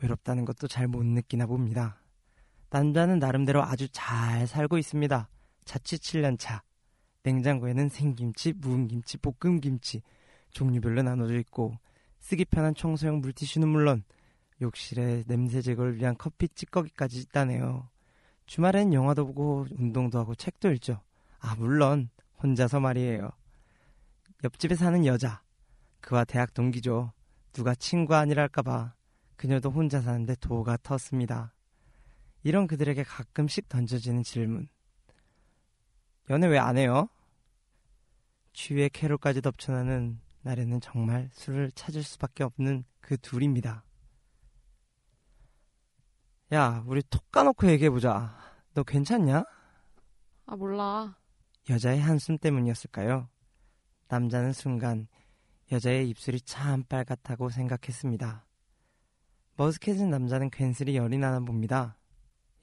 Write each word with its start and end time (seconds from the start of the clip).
외롭다는 0.00 0.44
것도 0.44 0.68
잘 0.68 0.88
못 0.88 1.04
느끼나 1.04 1.46
봅니다. 1.46 2.00
남자는 2.70 3.18
나름대로 3.18 3.62
아주 3.62 3.88
잘 3.90 4.46
살고 4.46 4.78
있습니다. 4.78 5.28
자취 5.64 5.96
7년 5.96 6.38
차. 6.38 6.62
냉장고에는 7.22 7.88
생김치, 7.88 8.52
묵은 8.54 8.88
김치, 8.88 9.18
볶음 9.18 9.60
김치 9.60 10.02
종류별로 10.50 11.02
나눠져 11.02 11.38
있고 11.40 11.76
쓰기 12.20 12.44
편한 12.44 12.74
청소용 12.74 13.20
물티슈는 13.20 13.68
물론 13.68 14.02
욕실에 14.60 15.24
냄새 15.26 15.60
제거를 15.60 15.96
위한 15.96 16.16
커피 16.16 16.48
찌꺼기까지 16.48 17.20
있다네요. 17.20 17.88
주말엔 18.46 18.92
영화도 18.92 19.26
보고 19.26 19.66
운동도 19.78 20.18
하고 20.18 20.34
책도 20.34 20.72
읽죠. 20.72 21.00
아 21.38 21.54
물론 21.56 22.08
혼자서 22.42 22.80
말이에요. 22.80 23.30
옆집에 24.44 24.74
사는 24.74 25.04
여자. 25.04 25.42
그와 26.00 26.24
대학 26.24 26.54
동기죠. 26.54 27.12
누가 27.52 27.74
친구 27.74 28.14
아니랄까봐 28.14 28.94
그녀도 29.38 29.70
혼자 29.70 30.00
사는데 30.02 30.34
도가 30.40 30.76
텄습니다. 30.78 31.52
이런 32.42 32.66
그들에게 32.66 33.04
가끔씩 33.04 33.68
던져지는 33.68 34.24
질문. 34.24 34.68
연애 36.28 36.48
왜 36.48 36.58
안 36.58 36.76
해요? 36.76 37.08
추위에 38.52 38.88
캐롤까지 38.88 39.40
덮쳐나는 39.40 40.20
날에는 40.42 40.80
정말 40.80 41.30
술을 41.32 41.70
찾을 41.70 42.02
수밖에 42.02 42.42
없는 42.42 42.84
그 43.00 43.16
둘입니다. 43.16 43.84
야, 46.52 46.82
우리 46.86 47.00
톡 47.08 47.30
까놓고 47.30 47.68
얘기해보자. 47.68 48.36
너 48.74 48.82
괜찮냐? 48.82 49.44
아, 50.46 50.56
몰라. 50.56 51.16
여자의 51.70 52.00
한숨 52.00 52.38
때문이었을까요? 52.38 53.28
남자는 54.08 54.52
순간 54.52 55.06
여자의 55.70 56.08
입술이 56.08 56.40
참 56.40 56.82
빨갛다고 56.82 57.50
생각했습니다. 57.50 58.47
머스켓은 59.58 60.08
남자는 60.08 60.50
괜스레 60.50 60.94
열이 60.94 61.18
나나 61.18 61.40
봅니다. 61.40 61.98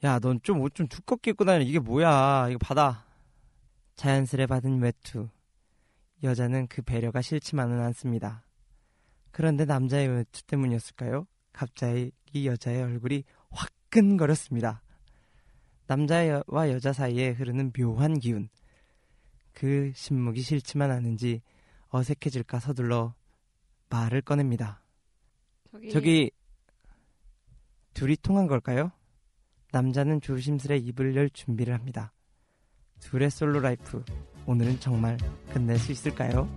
야, 0.05 0.17
넌 0.19 0.39
좀 0.41 0.61
옷 0.61 0.73
좀 0.73 0.87
두껍게 0.87 1.31
입고 1.31 1.43
다니. 1.43 1.65
이게 1.65 1.77
뭐야? 1.77 2.47
이거 2.49 2.57
받아. 2.57 3.05
자연스레 3.95 4.45
받은 4.47 4.81
외투. 4.81 5.27
여자는 6.23 6.67
그 6.67 6.81
배려가 6.81 7.21
싫지만은 7.21 7.81
않습니다. 7.81 8.45
그런데 9.31 9.65
남자의 9.65 10.07
외투 10.07 10.43
때문이었을까요? 10.45 11.27
갑자기 11.51 12.11
여자의 12.33 12.83
얼굴이 12.83 13.25
화끈거렸습니다. 13.49 14.81
남자와 15.87 16.71
여자 16.71 16.93
사이에 16.93 17.31
흐르는 17.31 17.73
묘한 17.73 18.19
기운. 18.19 18.47
그 19.51 19.91
신목이 19.93 20.41
싫지만 20.41 20.91
않은지 20.91 21.41
어색해질까 21.89 22.61
서둘러 22.61 23.15
말을 23.89 24.21
꺼냅니다. 24.21 24.81
저기, 25.71 25.89
저기 25.91 26.31
둘이 27.95 28.17
통한 28.21 28.45
걸까요? 28.45 28.91
남자는 29.71 30.19
조심스레 30.19 30.77
입을 30.77 31.15
열 31.15 31.29
준비를 31.29 31.73
합니다. 31.73 32.13
둘의 32.99 33.31
솔로 33.31 33.61
라이프 33.61 34.03
오늘은 34.45 34.81
정말 34.81 35.17
끝낼 35.53 35.79
수 35.79 35.93
있을까요? 35.93 36.49